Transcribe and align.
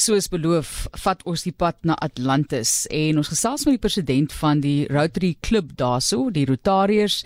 Soos 0.00 0.30
beloof, 0.32 0.86
vat 1.02 1.20
ons 1.28 1.42
die 1.44 1.52
pad 1.52 1.76
na 1.84 1.92
Atlantis 2.00 2.86
en 2.94 3.18
ons 3.20 3.28
gesels 3.28 3.66
met 3.66 3.74
die 3.76 3.82
president 3.82 4.32
van 4.32 4.62
die 4.64 4.86
Rotary 4.88 5.34
Club 5.44 5.74
daarso, 5.76 6.30
die 6.32 6.46
Rotariërs 6.48 7.18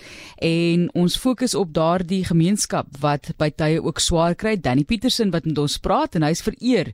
en 0.42 0.88
ons 0.98 1.14
fokus 1.22 1.54
op 1.54 1.70
daardie 1.76 2.24
gemeenskap 2.26 2.88
wat 3.04 3.30
by 3.38 3.52
tye 3.54 3.78
ook 3.78 4.02
swaar 4.02 4.34
kry. 4.34 4.56
Danny 4.58 4.82
Petersen 4.82 5.30
wat 5.30 5.46
met 5.46 5.60
ons 5.62 5.78
praat 5.78 6.18
en 6.18 6.26
hy's 6.26 6.42
vereer 6.42 6.90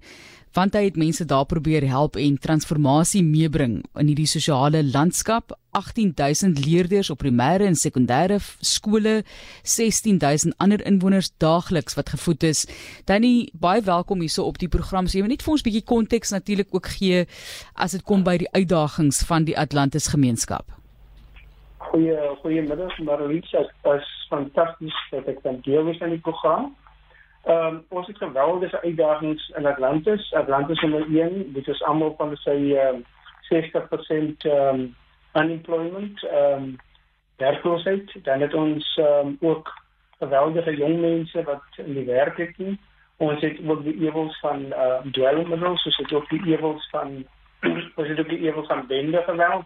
want 0.58 0.74
hy 0.74 0.82
het 0.88 1.00
mense 1.00 1.24
daar 1.30 1.46
probeer 1.48 1.86
help 1.88 2.18
en 2.18 2.36
transformasie 2.42 3.22
meebring 3.24 3.80
in 3.94 4.10
hierdie 4.10 4.28
sosiale 4.28 4.82
landskap. 4.84 5.54
18000 5.70 6.64
leerders 6.64 7.10
op 7.10 7.18
primêre 7.22 7.66
en 7.66 7.76
sekondêre 7.78 8.38
skole, 8.60 9.22
16000 9.62 10.54
ander 10.58 10.82
inwoners 10.86 11.30
daagliks 11.38 11.94
wat 11.94 12.12
gevoed 12.14 12.42
is. 12.42 12.66
Danny, 13.04 13.50
baie 13.52 13.82
welkom 13.82 14.20
hierso 14.20 14.44
op 14.44 14.58
die 14.58 14.68
program. 14.68 15.06
So 15.06 15.18
jy 15.18 15.24
moet 15.24 15.36
net 15.36 15.42
vir 15.46 15.52
ons 15.52 15.62
'n 15.62 15.68
bietjie 15.70 15.86
konteks 15.86 16.30
natuurlik 16.30 16.74
ook 16.74 16.86
gee 16.98 17.26
as 17.74 17.92
dit 17.92 18.02
kom 18.02 18.24
by 18.24 18.36
die 18.36 18.52
uitdagings 18.52 19.24
van 19.26 19.44
die 19.44 19.58
Atlantis 19.58 20.08
gemeenskap. 20.08 20.66
Goeie 21.78 22.18
goeiemiddag, 22.42 22.98
Marlies. 22.98 23.50
Dit 23.50 23.70
is 23.84 24.26
fantasties 24.28 24.94
dat 25.10 25.26
ek 25.26 25.42
kan 25.42 25.60
deel 25.62 25.84
wees 25.84 26.00
aan 26.00 26.14
die 26.14 26.22
program. 26.22 26.76
Ehm 27.44 27.66
um, 27.66 27.84
ons 27.88 28.06
het 28.06 28.18
geweldige 28.18 28.82
uitdagings 28.82 29.52
in 29.56 29.66
Atlantis. 29.66 30.32
Atlantis 30.34 30.76
is 30.76 30.82
nommer 30.82 31.06
1, 31.08 31.52
dit 31.52 31.68
is 31.68 31.82
almal 31.82 32.14
van 32.18 32.36
sy 32.36 32.74
ehm 32.76 33.00
um, 33.00 33.04
60% 33.50 34.44
ehm 34.46 34.80
um, 34.80 34.94
unemployment 35.32 36.24
ehm 36.24 36.62
um, 36.62 36.76
werkloosheid. 37.36 38.16
Dan 38.22 38.40
het 38.40 38.54
ons 38.54 38.96
um, 38.96 39.36
ook 39.40 39.72
geweldige 40.18 40.76
jong 40.76 41.00
mense 41.00 41.42
wat 41.42 41.62
in 41.76 41.94
die 41.94 42.04
werk 42.04 42.36
het 42.36 42.58
nie. 42.58 42.78
Ons 43.16 43.40
het 43.40 43.58
ook 43.66 43.82
die 43.84 43.96
ewels 44.06 44.38
van 44.40 44.72
ehm 44.72 45.06
uh, 45.06 45.12
dwelmmiddels, 45.12 45.82
soos 45.82 45.96
dit 45.96 46.12
ook 46.12 46.28
die 46.28 46.42
ewels 46.46 46.88
van 46.90 47.24
ons 47.98 48.08
het 48.08 48.18
ook 48.18 48.28
die 48.28 48.42
ewels 48.48 48.66
van 48.66 48.86
bende 48.86 49.22
geweld. 49.22 49.64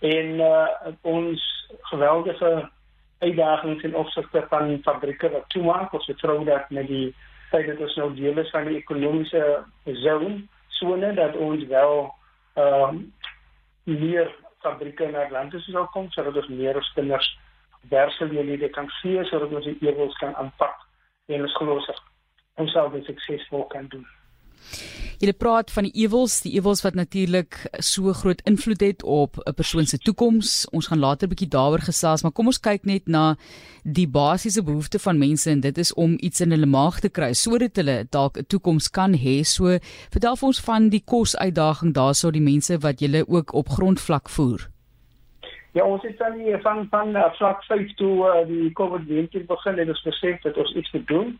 En 0.00 0.26
uh, 0.26 0.66
ons 1.00 1.46
geweldige 1.80 2.70
uitdagings 3.18 3.82
in 3.82 3.96
opsigte 3.96 4.44
van 4.48 4.78
fabrieke 4.82 5.30
wat 5.30 5.48
toemaak. 5.48 5.92
Ons 5.92 6.04
vertrou 6.04 6.44
dat 6.44 6.70
met 6.70 6.86
die 6.86 7.14
feit 7.50 7.66
dat 7.66 7.80
ons 7.80 7.96
nou 7.96 8.14
deel 8.14 8.38
is 8.38 8.50
van 8.50 8.68
die 8.68 8.76
ekonomiese 8.76 9.42
sone, 9.84 10.42
sone 10.68 11.14
dat 11.14 11.36
ons 11.36 11.64
wel 11.66 12.14
ehm 12.54 12.82
um, 12.82 13.12
meer 13.84 14.28
fabrieke 14.62 15.04
in 15.04 15.16
Atlantis 15.16 15.66
sal 15.70 15.88
kom 15.94 16.10
sodat 16.10 16.36
ons 16.36 16.48
meer 16.48 16.76
ons 16.76 16.92
kinders 16.96 17.28
werksgeleenthede 17.92 18.70
kan 18.74 18.90
gee 19.00 19.24
sodat 19.30 19.52
ons 19.54 19.68
die 19.70 19.78
ewels 19.86 20.16
kan 20.22 20.34
aanpak 20.34 20.86
en 21.28 21.44
ons 21.46 21.58
glo 21.60 21.80
ons 22.58 22.72
sal 22.72 22.90
dit 22.90 23.04
suksesvol 23.06 23.66
kan 23.72 23.86
doen. 23.92 24.06
Jy 25.18 25.32
praat 25.34 25.72
van 25.74 25.82
die 25.82 26.04
ewels, 26.04 26.36
die 26.44 26.52
ewels 26.54 26.84
wat 26.84 26.94
natuurlik 26.94 27.56
so 27.82 28.12
groot 28.14 28.38
invloed 28.46 28.84
het 28.84 29.00
op 29.02 29.40
'n 29.42 29.54
persoon 29.54 29.86
se 29.86 29.98
toekoms. 29.98 30.68
Ons 30.70 30.86
gaan 30.86 30.98
later 30.98 31.28
bietjie 31.28 31.48
daaroor 31.48 31.82
gesels, 31.82 32.22
maar 32.22 32.30
kom 32.30 32.46
ons 32.46 32.60
kyk 32.60 32.84
net 32.84 33.08
na 33.08 33.36
die 33.82 34.06
basiese 34.06 34.62
behoeftes 34.62 35.02
van 35.02 35.18
mense 35.18 35.50
en 35.50 35.60
dit 35.60 35.78
is 35.78 35.94
om 35.94 36.14
iets 36.20 36.40
in 36.40 36.50
hulle 36.50 36.66
maag 36.66 37.00
te 37.00 37.08
kry 37.08 37.32
sodat 37.32 37.76
hulle 37.76 38.06
dalk 38.10 38.38
'n 38.38 38.46
toekoms 38.46 38.90
kan 38.90 39.12
hê. 39.14 39.42
So 39.44 39.78
vertel 40.10 40.36
vir 40.36 40.46
ons 40.46 40.60
van 40.60 40.88
die 40.88 41.02
kosuitdaging 41.04 41.94
daarso 41.94 42.30
die 42.30 42.40
mense 42.52 42.78
wat 42.78 43.00
julle 43.00 43.28
ook 43.28 43.52
op 43.52 43.68
grondvlak 43.68 44.28
voer. 44.28 44.70
Ja, 45.72 45.84
ons 45.84 46.02
het 46.02 46.18
dan 46.18 46.38
hier 46.38 46.60
van 46.60 46.86
van 46.90 47.16
uh, 47.16 47.32
vlak 47.32 47.64
5 47.64 47.94
toe 47.94 48.26
uh, 48.26 48.46
die 48.46 48.72
COVID-19 48.72 49.46
begin 49.46 49.78
en 49.78 49.88
ons 49.88 50.02
besef 50.02 50.40
dat 50.42 50.56
ons 50.56 50.74
iets 50.74 50.92
moet 50.92 51.06
doen 51.06 51.38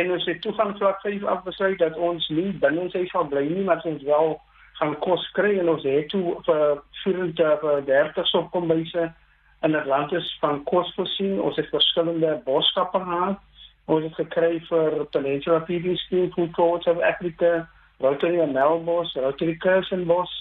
en 0.00 0.12
ons 0.16 0.24
het 0.28 0.40
toegangsvlak 0.44 1.00
5 1.00 1.24
afbesluit 1.24 1.78
dat 1.78 1.96
ons 1.96 2.28
nie 2.28 2.50
binne 2.62 2.88
huis 2.92 3.10
sal 3.10 3.28
bly 3.30 3.44
nie 3.48 3.64
maar 3.64 3.84
ons 3.84 4.02
wel 4.02 4.36
gaan 4.78 4.96
kos 5.04 5.24
kry 5.36 5.54
en 5.58 5.70
ons 5.72 5.84
het 5.88 6.08
toe 6.12 6.36
vir 6.46 6.80
voerende 7.02 7.52
vir 7.62 7.84
30 7.90 8.34
opkombyse 8.40 9.06
in 9.66 9.74
Atlantis 9.74 10.26
van 10.40 10.62
kos 10.68 10.92
voorsien 10.96 11.40
ons 11.40 11.56
het 11.56 11.68
verskillende 11.72 12.40
boskappe 12.44 13.00
gehad. 13.00 13.38
Ons 13.86 14.04
het 14.08 14.18
gekry 14.18 14.58
vir 14.68 15.04
Peninsula 15.14 15.62
Feeding 15.68 15.96
Scheme 15.98 16.32
Food 16.34 16.52
Court 16.58 16.86
of 16.86 17.00
Africa 17.00 17.68
Rotary 18.02 18.42
Melbos 18.52 19.14
Rotary 19.14 19.56
Kersenbos 19.62 20.32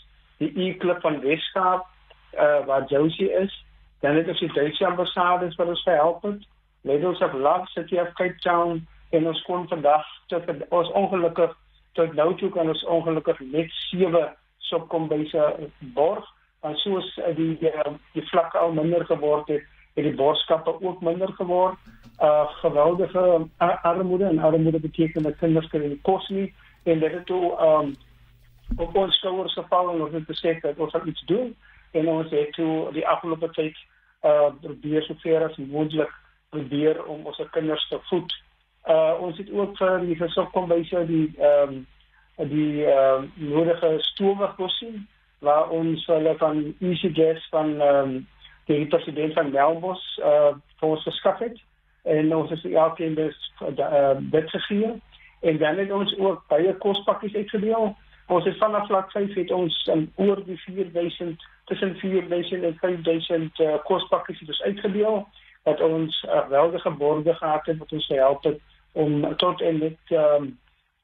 die 0.43 0.51
E-klub 0.67 0.99
van 1.01 1.21
Weskaap 1.23 1.85
uh, 2.35 2.65
waar 2.67 2.87
Josie 2.91 3.31
is. 3.31 3.53
Dan 4.03 4.19
het 4.19 4.27
ons 4.27 4.41
die 4.43 4.51
Duitse 4.53 4.85
ambassades 4.85 5.55
wat 5.55 5.71
ons 5.71 5.85
gehelp 5.87 6.25
het. 6.27 6.43
Ladies 6.83 7.21
of 7.21 7.33
Love 7.33 7.69
City 7.73 7.97
of 7.97 8.11
Cape 8.19 8.35
Town 8.43 8.83
en 9.15 9.27
ons 9.27 9.41
kon 9.47 9.67
vandag 9.67 10.05
tot 10.31 10.49
ons 10.69 10.91
ongelukkig 10.91 11.53
tot 11.95 12.13
nou 12.13 12.33
toe 12.39 12.49
kan 12.51 12.67
ons 12.67 12.83
ongelukkig 12.91 13.39
net 13.39 13.71
sewe 13.87 14.23
sopkombyse 14.69 15.45
borg. 15.95 16.25
En 16.65 16.75
soos 16.81 17.07
die 17.37 17.53
die, 17.61 17.71
die 18.13 18.25
vlakke 18.31 18.57
al 18.57 18.73
minder 18.75 19.05
geword 19.05 19.47
het 19.53 19.63
het 19.95 20.03
die 20.03 20.15
borgskappe 20.15 20.73
ook 20.81 21.01
minder 21.01 21.31
geword. 21.39 21.77
Uh 22.19 22.47
geweldige 22.61 23.47
armoede 23.57 24.25
en 24.25 24.39
armoede 24.39 24.79
beteken 24.79 25.23
dat 25.23 25.37
kinders 25.37 25.67
kan 25.67 25.87
nie 25.87 25.99
kos 26.01 26.27
nie. 26.29 26.53
En 26.83 26.99
dit 26.99 27.11
het 27.11 27.25
toe 27.25 27.55
um 27.61 27.95
op 28.77 28.95
ons 28.95 29.15
skouers 29.15 29.53
geval 29.53 29.93
en 29.93 30.01
ons 30.01 30.13
het 30.13 30.25
besef 30.25 30.59
dat 30.61 30.77
ons 30.77 30.95
iets 31.05 31.25
doen. 31.25 31.55
En 31.91 32.07
ons 32.07 32.29
het 32.29 32.51
toe 32.53 32.91
die 32.91 33.07
afgelope 33.07 33.49
tyd 33.49 33.77
uh 34.23 34.51
probeer 34.61 35.03
sover 35.03 35.47
as 35.49 35.57
moontlik 35.57 36.11
probeer 36.49 37.05
om 37.05 37.25
ons 37.25 37.41
kinders 37.51 37.87
te 37.87 37.99
voed 38.09 38.33
uh 38.87 39.21
ons 39.21 39.37
het 39.37 39.51
ook 39.51 39.77
vir 39.77 39.99
die 40.05 40.15
gesoek 40.15 40.51
kom 40.53 40.67
by 40.69 40.83
so 40.83 41.05
die 41.05 41.27
ehm 41.37 41.75
um, 41.75 41.85
die 42.49 42.85
ehm 42.85 43.23
uh, 43.23 43.49
nodige 43.49 43.95
stowwe 44.11 44.51
voorsien 44.57 45.07
waar 45.39 45.69
ons 45.69 46.05
hulle 46.05 46.35
van 46.37 46.75
easy 46.79 47.13
gas 47.13 47.47
van 47.49 47.81
ehm 47.81 47.99
um, 48.01 48.27
die 48.65 48.85
president 48.87 49.33
van 49.33 49.51
Melbos 49.51 50.03
uh 50.23 50.53
vir 50.79 50.89
ons 50.89 51.03
geskaf 51.03 51.39
het. 51.39 51.57
En 52.03 52.35
ons 52.35 52.51
is 52.51 52.65
elkeen 52.65 53.15
dus 53.15 53.53
uh, 53.61 54.17
dit 54.19 54.49
gegee. 54.49 55.01
En 55.41 55.57
dan 55.57 55.77
het 55.77 55.91
ons 55.91 56.17
ook 56.17 56.43
baie 56.47 56.75
kospakkies 56.77 57.35
uitgedeel. 57.35 57.95
Ons 58.27 58.45
het 58.45 58.57
vanaf 58.57 58.87
vlak 58.87 59.11
5 59.11 59.33
het 59.33 59.51
ons 59.51 59.87
um, 59.93 60.11
oor 60.15 60.41
die 60.45 60.57
4000 60.61 61.45
tussen 61.65 61.95
4000 61.95 62.63
en 62.63 62.77
5000 62.81 63.59
uh, 63.59 63.75
kospakkies 63.83 64.39
dus 64.39 64.61
uitgedeel 64.61 65.27
dat 65.63 65.81
ons 65.81 66.23
uh, 66.23 66.41
geweldige 66.41 66.89
borde 66.89 67.33
gehad 67.33 67.65
het 67.65 67.77
wat 67.77 67.91
ons 67.91 68.05
gehelp 68.05 68.43
het 68.43 68.59
om 68.95 69.35
tot 69.41 69.61
en 69.61 69.77
met 69.83 70.15
ehm 70.15 70.43
um, 70.43 70.57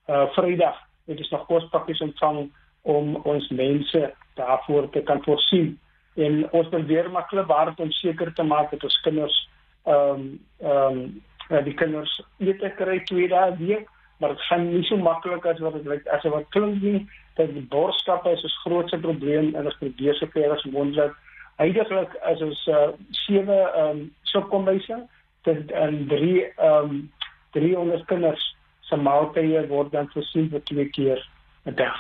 uh, 0.10 0.28
Vrydag 0.36 0.78
dit 1.06 1.20
is 1.20 1.30
nog 1.30 1.46
kospakkies 1.46 2.02
ontvang 2.02 2.52
om 2.82 3.16
ons 3.16 3.50
mense 3.50 4.14
daarvoor 4.34 4.90
te 4.90 5.02
kan 5.02 5.24
voorsien. 5.24 5.80
En 6.16 6.52
ons 6.52 6.70
probeer 6.70 7.12
maar 7.12 7.28
klop 7.28 7.52
hard 7.52 7.80
om 7.80 7.92
seker 7.92 8.34
te 8.34 8.44
maak 8.44 8.72
dat 8.72 8.84
ons 8.84 9.02
kinders 9.02 9.50
ehm 9.84 10.20
um, 10.20 10.42
ehm 10.60 11.02
um, 11.50 11.64
die 11.64 11.74
kinders 11.74 12.22
eet 12.40 12.62
kry 12.76 13.00
twee 13.10 13.28
dae 13.28 13.56
week 13.58 13.90
maar 14.22 14.30
dit 14.30 14.42
gaan 14.42 14.68
nie 14.70 14.84
so 14.84 14.98
maklik 14.98 15.46
as 15.46 15.60
wat 15.60 15.74
dit 15.74 15.88
lyk 15.90 16.08
as 16.16 16.24
wat 16.24 16.50
klink 16.56 16.82
nie 16.82 17.00
dat 17.40 17.50
die 17.56 17.66
borskappe 17.74 18.32
is 18.32 18.44
'n 18.44 18.60
grootse 18.64 18.98
probleem 18.98 19.56
en 19.56 19.66
ons 19.66 19.78
probeer 19.78 20.16
so 20.16 20.28
ver 20.34 20.52
as 20.52 20.64
moontlik. 20.64 21.14
Heidiglik 21.58 22.16
as 22.22 22.42
ons 22.42 22.68
uh, 22.68 22.92
sewe 23.26 23.58
ehm 23.76 23.90
um, 23.90 24.14
sopkombyse 24.22 25.08
dit 25.44 25.72
en 25.72 26.08
drie 26.08 26.46
ehm 26.46 26.90
um, 26.90 27.12
300 27.54 28.06
kinders 28.06 28.44
se 28.90 28.96
maaltye 28.96 29.68
word 29.70 29.92
dan 29.92 30.10
voorsien 30.14 30.50
vir 30.50 30.64
twee 30.70 30.90
keer 30.90 31.20
'n 31.66 31.76
dag. 31.76 32.00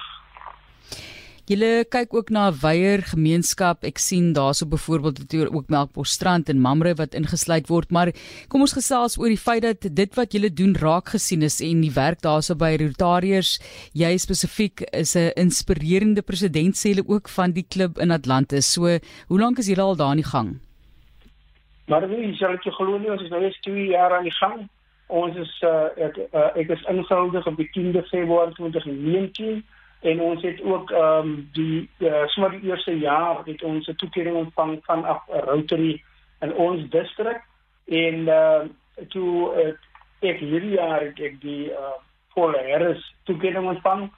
Julle 1.51 1.84
kyk 1.91 2.13
ook 2.16 2.29
na 2.29 2.47
'n 2.47 2.59
weier 2.62 3.01
gemeenskap. 3.01 3.84
Ek 3.84 3.97
sien 3.97 4.34
daarso 4.34 4.66
byvoorbeeld 4.66 5.29
dit 5.29 5.50
ook 5.51 5.67
Melkbosstrand 5.67 6.50
en 6.50 6.62
Mamre 6.62 6.94
wat 6.95 7.13
ingesluit 7.13 7.67
word, 7.67 7.91
maar 7.91 8.13
kom 8.47 8.62
ons 8.62 8.73
gesels 8.73 9.17
oor 9.17 9.28
die 9.28 9.45
feit 9.47 9.62
dat 9.62 9.95
dit 9.95 10.16
wat 10.16 10.31
julle 10.31 10.53
doen 10.53 10.75
raak 10.75 11.09
gesien 11.09 11.41
is 11.41 11.59
en 11.59 11.81
die 11.81 11.91
werk 11.91 12.22
daarso 12.22 12.56
by 12.56 12.78
Rotariërs, 12.79 13.59
jy 13.94 14.18
spesifiek 14.18 14.81
is 14.94 15.16
'n 15.16 15.33
inspirerende 15.35 16.21
president 16.21 16.75
sê 16.75 16.94
hulle 16.94 17.07
ook 17.07 17.27
van 17.27 17.51
die 17.51 17.65
klub 17.68 17.98
in 17.98 18.12
Atlantis. 18.12 18.71
So, 18.74 19.00
hoe 19.27 19.39
lank 19.39 19.57
is 19.57 19.68
julle 19.68 19.81
al 19.81 19.95
daar 19.95 20.09
aan 20.09 20.24
die 20.24 20.31
gang? 20.31 20.59
Maar 21.88 22.07
wie 22.07 22.36
sal 22.36 22.51
dit 22.51 22.74
glo 22.74 22.98
nie, 22.98 23.12
ons 23.12 23.21
is 23.21 23.30
nou 23.30 23.44
eens 23.44 23.59
2 23.59 23.88
jaar 23.88 24.18
aan 24.18 24.24
die 24.24 24.38
gang 24.39 24.69
ons 25.12 25.36
is 25.36 25.52
uh, 25.68 25.90
ek 26.08 26.18
uh, 26.31 26.50
ek 26.56 26.72
is 26.75 26.84
ingehuldig 26.92 27.48
op 27.48 27.58
die 27.60 27.69
10de 27.75 28.04
Februarie 28.10 28.56
2019 28.56 29.62
en 30.12 30.22
ons 30.22 30.42
het 30.42 30.62
ook 30.63 30.92
ehm 30.92 31.28
um, 31.28 31.50
die 31.54 31.90
uh, 32.00 32.24
sommer 32.34 32.56
die 32.56 32.69
eerste 32.69 32.96
jaar 32.98 33.44
het 33.46 33.63
ons 33.63 33.88
'n 33.88 33.96
toekenning 33.96 34.36
ontvang 34.36 34.80
van 34.86 35.04
af 35.06 35.28
Rotary 35.28 36.02
in 36.42 36.56
ons 36.56 36.90
distrik 36.90 37.42
en 37.86 38.16
uh, 38.28 38.62
toe 39.10 39.52
uh, 39.63 39.74
ek 40.31 40.40
hierdie 40.40 40.78
jaar 40.78 41.02
het 41.02 41.19
ek 41.19 41.42
die 41.42 41.69
uh, 41.72 41.98
Paul 42.34 42.56
Harris 42.56 43.04
toekenning 43.24 43.68
ontvang 43.68 44.10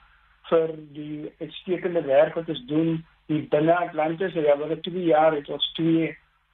vir 0.48 0.72
die 0.96 1.32
uitstekende 1.40 2.02
werk 2.06 2.34
wat 2.34 2.48
ons 2.48 2.64
doen 2.68 3.04
die 3.32 3.42
binne 3.50 3.76
Atlantis. 3.76 4.34
En 4.34 4.44
ja, 4.44 4.56
oor 4.60 4.76
die 4.82 5.04
jaar 5.08 5.32
het 5.32 5.48
ons 5.48 5.70
twee 5.78 6.10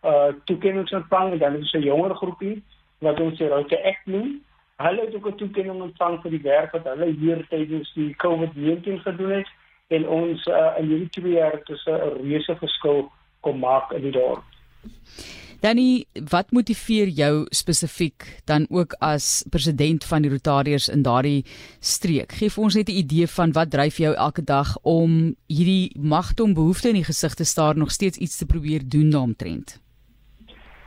uh, 0.07 0.31
toekennings 0.45 0.93
ontvang 0.93 1.33
en 1.33 1.39
dan 1.39 1.57
is 1.57 1.73
'n 1.73 1.83
jonger 1.83 2.15
groepie 2.15 2.63
wat 3.00 3.20
ons 3.20 3.38
hier 3.38 3.52
ook 3.52 3.73
ek 3.73 4.00
noem 4.05 4.41
Hulle 4.81 5.00
het 5.05 5.14
ook 5.14 5.26
'n 5.29 5.37
toekenning 5.37 5.82
ontvang 5.82 6.20
vir 6.23 6.31
die 6.31 6.43
werk 6.43 6.73
wat 6.73 6.85
hulle 6.85 7.12
hier 7.12 7.47
tydens 7.49 7.93
die 7.94 8.14
COVID-19 8.17 9.00
gedoen 9.05 9.31
het 9.31 9.49
en 9.87 10.08
ons 10.08 10.47
uh, 10.47 10.73
in 10.79 10.87
hierdie 10.88 11.08
twee 11.08 11.32
jaar 11.32 11.52
het 11.52 11.70
ons 11.70 11.85
'n 11.85 12.23
reuse 12.23 12.56
verskil 12.56 13.11
kom 13.41 13.58
maak 13.58 13.93
in 13.93 14.02
die 14.02 14.12
dorp. 14.12 14.43
Danny, 15.61 16.05
wat 16.31 16.50
motiveer 16.50 17.08
jou 17.08 17.47
spesifiek 17.50 18.41
dan 18.44 18.67
ook 18.70 18.93
as 18.99 19.44
president 19.50 20.05
van 20.05 20.23
die 20.23 20.31
Rotariërs 20.31 20.88
in 20.88 21.03
daardie 21.03 21.44
streek? 21.81 22.32
Geef 22.32 22.58
ons 22.58 22.75
net 22.75 22.88
'n 22.88 23.00
idee 23.05 23.26
van 23.26 23.53
wat 23.53 23.70
dryf 23.70 23.96
jou 23.96 24.14
elke 24.14 24.44
dag 24.44 24.79
om 24.82 25.37
hierdie 25.46 25.93
magtom 25.99 26.55
behoefte 26.55 26.88
in 26.88 26.94
die 26.94 27.05
gesig 27.05 27.35
te 27.35 27.44
staar 27.44 27.76
nog 27.76 27.91
steeds 27.91 28.19
iets 28.19 28.37
te 28.37 28.46
probeer 28.46 28.81
doen 28.88 29.11
daaromtrent. 29.11 29.81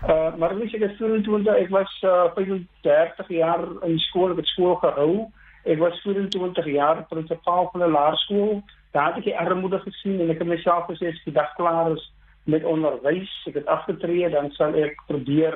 Uh, 0.04 0.36
maar 0.36 0.52
as 0.52 0.74
ek 0.76 0.82
as 0.84 0.96
student 0.96 1.48
ek 1.48 1.70
was 1.72 1.92
uh, 2.04 2.28
35 2.36 3.30
jaar 3.32 3.62
in 3.88 4.00
skool, 4.10 4.34
ek 4.34 4.42
het 4.42 4.50
skool 4.52 4.76
gehou. 4.82 5.30
Ek 5.64 5.80
was 5.80 6.02
24 6.04 6.66
jaar 6.76 7.06
prinsipaal 7.08 7.70
van 7.72 7.84
'n 7.84 7.94
laerskool. 7.96 8.64
Daar 8.92 9.16
het 9.16 9.26
ek 9.26 9.40
armoede 9.40 9.80
gesien 9.80 10.20
en 10.20 10.30
ek 10.30 10.44
het 10.44 10.48
myself 10.48 10.90
gesê 10.92 11.08
as 11.08 11.22
ek 11.26 11.34
dag 11.34 11.54
klaar 11.56 11.92
is 11.92 12.04
met 12.44 12.64
onderwys, 12.68 13.32
ek 13.48 13.54
het 13.54 13.66
afgetree, 13.66 14.30
dan 14.30 14.52
sal 14.52 14.76
ek 14.76 15.00
probeer 15.08 15.56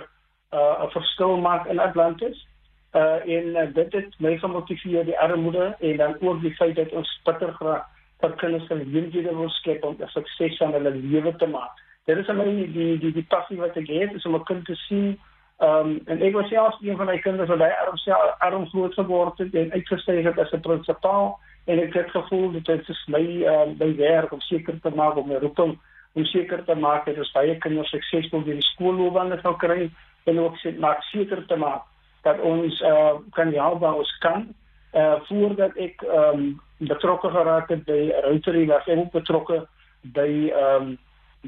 uh, 0.53 0.79
'n 0.79 0.87
uh, 0.87 0.91
verskil 0.95 1.37
maak 1.37 1.67
in 1.67 1.79
Atlantis. 1.79 2.47
Uh 2.95 3.19
en 3.27 3.45
uh, 3.51 3.67
dit 3.73 3.93
het 3.93 4.19
my 4.19 4.37
gemotiveer 4.37 5.03
die 5.05 5.19
armoede 5.19 5.75
en 5.79 5.97
dan 5.97 6.15
ook 6.21 6.41
die 6.41 6.55
feit 6.55 6.75
dat 6.75 6.91
ons 6.91 7.21
bitter 7.25 7.51
graag 7.53 7.83
vir 8.21 8.31
kinders 8.39 8.67
se 8.67 8.75
lewensjare 8.75 9.35
wil 9.35 9.49
skep 9.49 9.83
om 9.83 9.95
'n 9.99 10.07
sukses 10.07 10.61
aan 10.61 10.73
hulle 10.73 10.95
lewe 10.95 11.35
te 11.35 11.47
maak. 11.47 11.75
Dit 12.07 12.17
is 12.17 12.27
'n 12.27 12.39
die 12.43 12.71
die 12.71 13.11
die, 13.11 13.25
passie 13.27 13.57
wat 13.57 13.75
ek 13.75 13.87
het, 13.87 14.13
is 14.13 14.25
om 14.25 14.35
'n 14.35 14.43
kind 14.43 14.65
te 14.65 14.75
sien. 14.75 15.19
Um 15.59 15.99
en 16.05 16.21
ek 16.21 16.33
was 16.33 16.47
self 16.47 16.75
een 16.81 16.97
van 16.97 17.05
my 17.05 17.17
kinders 17.19 17.49
wat 17.49 17.57
by 17.57 17.71
arm 17.83 17.97
arm 18.39 18.67
groot 18.69 18.93
geword 18.93 19.37
het 19.37 19.53
en 19.53 19.71
uitgestyg 19.71 20.23
het 20.23 20.39
as 20.39 20.51
'n 20.51 20.59
prinsipaal. 20.59 21.39
En 21.65 21.79
ek 21.79 21.93
het 21.93 22.09
gevoel 22.11 22.51
dit 22.51 22.89
is 22.89 23.03
my 23.07 23.25
uh, 23.43 23.67
my 23.79 23.95
werk 23.95 24.31
om 24.31 24.41
seker 24.41 24.79
te 24.81 24.89
maak 24.89 25.15
om 25.15 25.27
my 25.27 25.35
roeping 25.35 25.77
om 26.13 26.25
seker 26.25 26.63
te 26.63 26.75
maak 26.75 27.05
dat 27.05 27.17
ons 27.17 27.31
baie 27.31 27.57
kinders 27.57 27.89
suksesvol 27.89 28.43
deur 28.43 28.53
die 28.53 28.71
skoolloopbaan 28.73 29.39
sal 29.41 29.55
kry 29.55 29.89
en 30.23 30.39
ook 30.39 30.57
sit 30.57 30.79
maak 30.79 31.03
seker 31.03 31.45
te 31.45 31.55
maak 31.55 31.83
dat 32.23 32.39
ons 32.39 32.81
uh, 32.81 33.15
kan 33.31 33.53
help 33.53 33.79
waar 33.79 33.95
ons 33.95 34.17
kan 34.17 34.47
uh, 34.93 35.19
voordat 35.27 35.75
ek 35.75 36.01
um, 36.01 36.61
betrokke 36.77 37.29
geraak 37.29 37.69
het 37.69 37.83
by 37.85 37.99
Rotary 38.23 38.65
was 38.67 38.87
ek 38.87 38.97
ook 38.97 39.11
betrokke 39.11 39.59
by 40.01 40.31
um, 40.55 40.97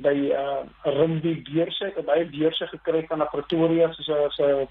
by 0.02 0.16
uh, 0.32 0.62
Rimbi 0.84 1.44
beurse 1.52 1.86
ek 1.86 2.00
het 2.02 2.06
baie 2.06 2.26
beurse 2.26 2.68
gekry 2.68 3.06
van 3.08 3.26
Pretoria 3.32 3.92
soos 3.94 4.40
'n 4.40 4.68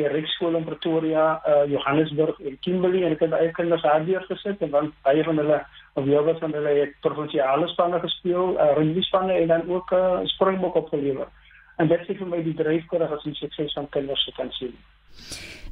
die 0.00 0.08
Rikskool 0.08 0.56
in 0.56 0.64
Pretoria, 0.64 1.42
uh, 1.46 1.66
Johannesburg 1.68 2.38
en 2.40 2.58
Kimberley 2.64 3.04
en 3.04 3.12
ek 3.16 3.24
het 3.24 3.34
baie 3.34 3.50
kinders 3.52 3.82
daar 3.82 4.04
deur 4.06 4.24
gesit 4.28 4.62
en 4.64 4.70
dan 4.70 4.92
baie 5.04 5.24
van 5.24 5.36
hulle 5.42 5.58
of 5.98 6.06
jy 6.06 6.22
wat 6.28 6.38
van 6.38 6.54
hulle 6.56 6.74
het 6.78 6.94
provinsiale 7.04 7.68
spanne 7.68 8.00
gespeel, 8.00 8.54
uh, 8.56 8.72
rugby 8.78 9.02
spanne 9.02 9.32
en 9.32 9.48
dan 9.48 9.68
ook 9.68 9.92
uh, 9.92 10.20
springbok 10.36 10.74
opgelewer. 10.74 11.28
En 11.76 11.88
dit 11.88 12.08
is 12.08 12.16
vir 12.16 12.28
my 12.28 12.42
die 12.46 12.54
dryfkrag 12.54 13.12
as 13.12 13.26
'n 13.26 13.34
sukses 13.34 13.72
van 13.72 13.88
kinders 13.88 14.24
se 14.24 14.32
kan 14.36 14.52
sien. 14.52 14.76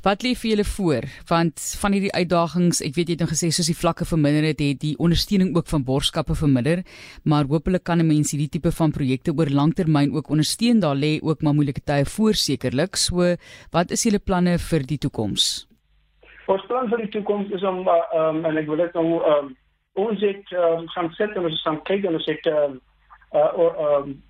Wat 0.04 0.22
lê 0.22 0.30
vir 0.38 0.52
julle 0.52 0.64
voor? 0.64 1.04
Want 1.26 1.58
van 1.80 1.94
hierdie 1.96 2.12
uitdagings, 2.14 2.78
ek 2.86 2.94
weet 2.94 3.08
jy 3.10 3.14
het 3.16 3.22
nou 3.24 3.30
gesê 3.32 3.48
soos 3.50 3.66
die 3.66 3.76
vlakke 3.76 4.06
verminder 4.06 4.44
het, 4.46 4.60
het 4.62 4.78
die 4.78 4.94
ondersteuning 5.02 5.50
ook 5.56 5.66
van 5.66 5.82
borgskappe 5.88 6.36
verminder, 6.38 6.84
maar 7.26 7.50
hopelik 7.50 7.82
kan 7.82 7.98
'n 7.98 8.06
mens 8.06 8.30
hierdie 8.30 8.48
tipe 8.48 8.70
van 8.70 8.92
projekte 8.94 9.34
oor 9.34 9.50
langtermyn 9.50 10.14
ook 10.14 10.30
ondersteun. 10.30 10.80
Daar 10.80 10.94
lê 10.94 11.18
ook 11.22 11.42
maar 11.42 11.54
moeilike 11.54 11.82
tye 11.84 12.04
voor 12.04 12.34
sekerlik. 12.34 12.96
So, 12.96 13.36
wat 13.72 13.90
is 13.90 14.04
julle 14.04 14.18
planne 14.18 14.58
vir 14.58 14.86
die 14.86 14.98
toekoms? 14.98 15.66
Ons 16.46 16.66
plan 16.66 16.88
vir 16.88 16.98
die 16.98 17.08
toekoms 17.08 17.50
is 17.50 17.62
om 17.62 17.88
um, 17.88 18.44
en 18.44 18.56
ek 18.56 18.66
wil 18.66 18.76
dit 18.76 18.94
nou 18.94 19.20
um, 19.26 19.56
ons 19.94 20.20
het 20.20 20.52
um, 20.52 20.88
gaan 20.88 21.10
sit 21.10 21.36
en 21.36 21.44
ons 21.44 21.62
gaan 21.62 21.82
kyk 21.82 22.04
en 22.04 22.14
ons 22.14 22.26
het 22.26 22.46
'n 22.46 22.54
um, 22.54 22.80
uh, 23.34 23.58
or, 23.58 23.74
um, 23.98 24.22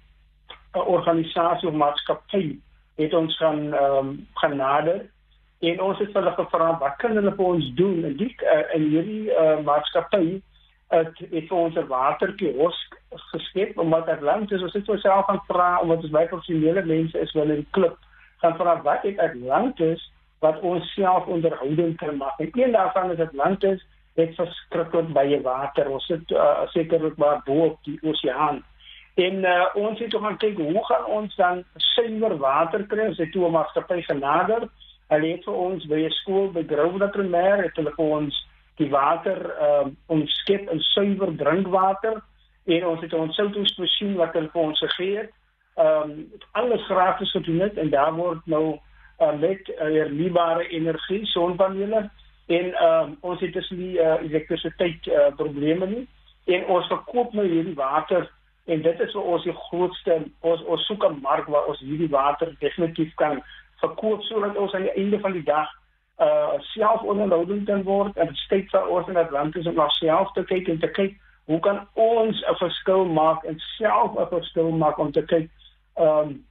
organisasie 0.73 1.69
of 1.69 1.75
maatskappy 1.75 2.59
het 2.99 3.15
ons 3.15 3.37
gaan 3.39 3.61
um, 3.79 4.11
gaan 4.41 4.57
nader. 4.57 5.07
En 5.59 5.81
ons 5.83 5.99
het 5.99 6.13
hulle 6.15 6.35
gevra 6.37 6.73
wat 6.79 6.99
kan 7.03 7.17
hulle 7.19 7.35
vir 7.35 7.45
ons 7.55 7.71
doen? 7.79 8.05
En 8.05 8.17
die 8.19 8.35
uh, 8.43 8.61
in 8.75 8.91
hierdie 8.93 9.31
uh, 9.31 9.59
maatskappy 9.67 10.41
het 10.89 11.19
het 11.31 11.51
ons 11.53 11.75
'n 11.77 11.87
waterkiosk 11.87 12.99
geskep 13.33 13.79
omdat 13.79 14.09
Atlantis 14.09 14.63
ons 14.63 14.73
het 14.73 14.87
self 15.01 15.27
gaan 15.27 15.43
vra 15.49 15.81
omdat 15.81 16.03
ons 16.03 16.15
baie 16.17 16.29
professionele 16.29 16.85
mense 16.85 17.19
is 17.19 17.33
wel 17.33 17.51
in 17.55 17.63
die 17.65 17.71
klub 17.71 17.99
gaan 18.41 18.57
vra 18.57 18.81
wat 18.83 19.03
het 19.03 19.19
Atlantis 19.19 20.13
wat 20.39 20.61
ons 20.61 20.93
self 20.95 21.27
onderhouding 21.27 21.97
kan 21.97 22.17
maak? 22.17 22.39
En 22.39 22.51
een 22.53 22.73
daarvan 22.73 23.11
is 23.11 23.21
Atlantis 23.21 23.87
het 24.15 24.35
verskriklik 24.35 25.13
baie 25.13 25.41
water. 25.43 25.91
Ons 25.91 26.07
het 26.09 26.31
uh, 26.31 26.67
sekerlik 26.75 27.17
maar 27.17 27.43
bo 27.45 27.65
op 27.73 27.79
die 27.87 27.99
oseaan 28.03 28.63
en 29.19 29.45
uh, 29.45 29.67
ons 29.75 29.99
het 29.99 30.15
gaan 30.15 30.37
kyk 30.39 30.61
hoe 30.63 30.85
gaan 30.87 31.07
ons 31.11 31.37
dan 31.37 31.65
suiwer 31.95 32.37
water 32.39 32.85
kry. 32.87 33.09
Ons 33.11 33.19
het 33.19 33.33
toe 33.33 33.47
'n 33.49 33.57
maatskappy 33.57 34.03
genader. 34.03 34.69
Hulle 35.09 35.29
het 35.33 35.45
vir 35.45 35.55
ons 35.55 35.87
by 35.87 36.01
'n 36.07 36.11
skool 36.21 36.53
by 36.53 36.63
Grosvenor 36.69 37.11
Primêr 37.11 37.63
het 37.63 37.77
hulle 37.77 37.93
vir 37.97 38.05
ons 38.05 38.47
die 38.77 38.91
water 38.91 39.39
uh, 39.61 39.87
omskep 40.07 40.71
in 40.71 40.81
suiwer 40.81 41.37
drinkwater. 41.37 42.23
En 42.67 42.87
ons 42.87 43.01
het 43.01 43.13
'n 43.13 43.27
ontsoutingsmasjien 43.27 44.15
wat 44.15 44.33
hulle 44.33 44.51
vir 44.53 44.63
ons 44.63 44.79
gegee 44.79 45.17
het. 45.17 45.31
Ehm 45.75 46.11
um, 46.11 46.33
alles 46.53 46.85
gratis 46.87 47.31
gedoen 47.31 47.61
het 47.61 47.77
en 47.77 47.91
daar 47.91 48.15
word 48.15 48.47
nou 48.47 48.79
uh, 49.19 49.35
met 49.39 49.69
uh, 49.69 49.79
hernubare 49.79 50.69
energie 50.69 51.27
sonpanele 51.27 52.11
en 52.47 52.75
ehm 52.75 53.03
um, 53.03 53.17
ons 53.21 53.41
het 53.41 53.53
dus 53.53 53.71
nie 53.71 53.99
uh, 53.99 54.15
elektrisiteit 54.23 55.07
uh, 55.07 55.27
probleme 55.37 55.87
nie. 55.87 56.09
En 56.45 56.67
ons 56.67 56.87
verkoop 56.87 57.33
nou 57.33 57.47
hierdie 57.47 57.75
water 57.75 58.31
en 58.69 58.83
dit 58.83 59.01
is 59.01 59.13
vir 59.17 59.29
ons 59.35 59.45
die 59.45 59.57
grootste 59.69 60.17
ons 60.41 60.63
ons 60.65 60.87
soek 60.87 61.05
'n 61.09 61.21
mark 61.23 61.47
waar 61.47 61.69
ons 61.73 61.81
hierdie 61.81 62.11
water 62.13 62.55
definitief 62.61 63.15
kan 63.15 63.43
verkoop 63.81 64.23
sodat 64.23 64.57
ons 64.57 64.75
aan 64.75 64.89
die 64.89 64.97
einde 65.03 65.21
van 65.21 65.33
die 65.33 65.45
dag 65.45 65.69
uh 66.19 66.59
self 66.75 67.03
onderhoudend 67.03 67.67
kan 67.67 67.83
word 67.83 68.17
en 68.17 68.35
steeds 68.35 68.71
vir 68.75 68.89
ons 68.89 69.09
in 69.09 69.17
Atlantis 69.17 69.67
om 69.67 69.75
na 69.75 69.89
self 69.89 70.33
te 70.33 70.45
kyk 70.45 70.69
en 70.69 70.79
te 70.79 70.91
kyk 70.91 71.15
hoe 71.47 71.61
kan 71.61 71.87
ons 71.95 72.43
'n 72.43 72.59
verskil 72.65 73.05
maak 73.05 73.45
en 73.45 73.59
self 73.79 74.19
'n 74.19 74.29
verskil 74.35 74.71
maak 74.71 74.99
om 74.99 75.13
te 75.13 75.23
kyk 75.23 75.51
um 75.97 76.45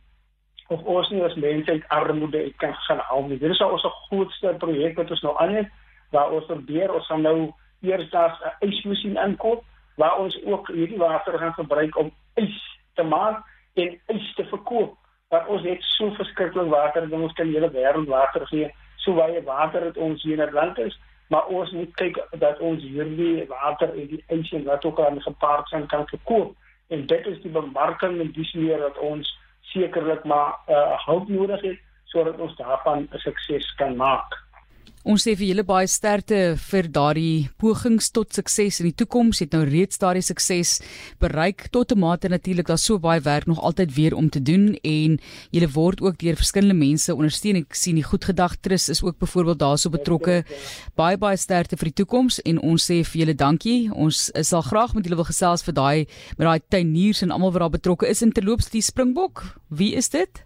of 0.67 0.83
ons 0.83 1.09
nie 1.09 1.23
as 1.23 1.35
mense 1.35 1.71
uit 1.71 1.87
armoede 1.87 2.43
uit 2.43 2.57
kan 2.57 2.73
gaan 2.73 2.99
help 3.07 3.27
nie. 3.27 3.37
Dit 3.39 3.51
is 3.51 3.61
ons 3.61 3.85
grootste 4.07 4.55
projek 4.59 4.97
wat 4.99 5.11
ons 5.11 5.21
nou 5.21 5.35
aan 5.39 5.55
het 5.55 5.69
waar 6.11 6.31
ons 6.31 6.45
probeer 6.45 6.93
ons 6.93 7.07
gaan 7.07 7.21
nou 7.21 7.53
eers 7.81 8.09
daar 8.09 8.33
'n 8.61 8.67
ysmasjien 8.67 9.17
inkoop 9.17 9.63
waar 9.97 10.17
ons 10.21 10.37
ook 10.45 10.67
hierdie 10.67 10.97
water 10.97 11.37
gaan 11.37 11.53
gebruik 11.53 11.97
om 11.97 12.11
ys 12.37 12.57
te 12.93 13.03
maak 13.03 13.43
en 13.73 13.97
ys 14.13 14.33
te 14.35 14.45
verkoop 14.45 14.95
dat 15.33 15.47
ons 15.47 15.63
het 15.67 15.83
so 15.97 16.13
verskriklik 16.15 16.69
water 16.71 17.09
dat 17.09 17.19
ons 17.19 17.33
kan 17.33 17.49
hele 17.51 17.69
wêreld 17.73 18.07
water 18.07 18.45
gee. 18.47 18.69
So 19.03 19.17
baie 19.17 19.41
water 19.43 19.83
het 19.89 19.97
ons 19.97 20.23
hier 20.23 20.37
in 20.37 20.45
Atlantis, 20.45 20.95
maar 21.27 21.49
ons 21.51 21.71
moet 21.71 21.91
kyk 21.99 22.19
dat 22.39 22.61
ons 22.63 22.83
hierdie 22.83 23.47
water 23.49 23.91
en 23.91 24.07
die 24.13 24.23
ysien 24.37 24.63
wat 24.69 24.85
ook 24.85 25.01
aan 25.03 25.21
gepaard 25.21 25.67
gaan 25.73 25.87
kan 25.87 26.07
verkoop. 26.07 26.55
En 26.87 27.05
dit 27.07 27.27
is 27.27 27.41
die 27.43 27.51
bemarking 27.51 28.21
en 28.21 28.31
dis 28.31 28.53
meer 28.53 28.79
dat 28.79 28.97
ons 28.97 29.33
sekerlik 29.73 30.23
maar 30.23 30.55
uh, 30.69 30.95
hulp 31.05 31.27
nodig 31.27 31.61
het 31.61 31.83
sodat 32.07 32.39
ons 32.39 32.55
daarvan 32.55 33.07
'n 33.11 33.19
sukses 33.19 33.75
kan 33.75 33.95
maak. 33.95 34.46
Ons 35.07 35.23
sê 35.23 35.37
vir 35.39 35.47
julle 35.53 35.63
baie 35.63 35.87
sterkte 35.87 36.57
vir 36.59 36.87
daardie 36.91 37.47
pogings 37.61 38.09
tot 38.11 38.35
sukses 38.35 38.81
in 38.81 38.89
die 38.89 38.97
toekoms. 38.99 39.39
Het 39.39 39.53
nou 39.55 39.61
reeds 39.63 40.01
daardie 40.01 40.25
sukses 40.25 40.81
bereik 41.23 41.69
tot 41.71 41.93
'n 41.93 41.99
mate 41.99 42.27
natuurlik. 42.27 42.67
Daar's 42.67 42.83
so 42.83 42.99
baie 42.99 43.21
werk 43.21 43.47
nog 43.47 43.61
altyd 43.61 43.93
weer 43.95 44.15
om 44.15 44.29
te 44.29 44.41
doen 44.41 44.75
en 44.83 45.19
julle 45.51 45.69
word 45.71 46.01
ook 46.01 46.17
deur 46.17 46.35
verskillende 46.35 46.73
mense 46.73 47.15
ondersteun. 47.15 47.55
Ek 47.55 47.73
sien 47.73 47.95
die 47.95 48.03
Goedgedagtrus 48.03 48.89
is 48.89 49.01
ook 49.01 49.17
byvoorbeeld 49.19 49.59
daarso 49.59 49.89
betrokke. 49.89 50.43
Baie 50.95 51.17
baie 51.17 51.37
sterkte 51.37 51.77
vir 51.77 51.85
die 51.85 52.03
toekoms 52.03 52.41
en 52.41 52.59
ons 52.59 52.83
sê 52.83 53.03
vir 53.05 53.19
julle 53.21 53.35
dankie. 53.35 53.89
Ons 53.93 54.29
sal 54.41 54.61
graag 54.61 54.93
met 54.93 55.05
julle 55.05 55.15
wil 55.15 55.31
gesels 55.31 55.63
vir 55.63 55.73
daai 55.73 56.05
met 56.37 56.47
daai 56.47 56.59
tuiniers 56.69 57.21
en 57.21 57.31
almal 57.31 57.51
wat 57.51 57.61
daar 57.61 57.79
betrokke 57.79 58.07
is 58.07 58.21
in 58.21 58.31
terloops 58.31 58.69
die 58.69 58.81
Springbok. 58.81 59.55
Wie 59.69 59.95
is 59.95 60.09
dit? 60.09 60.43